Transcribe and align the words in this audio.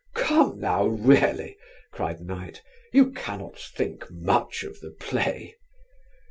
"Come 0.15 0.59
now, 0.59 0.87
really," 0.87 1.57
cried 1.91 2.21
Knight, 2.21 2.63
"you 2.91 3.11
cannot 3.11 3.59
think 3.59 4.09
much 4.09 4.63
of 4.63 4.79
the 4.79 4.89
play?" 4.89 5.57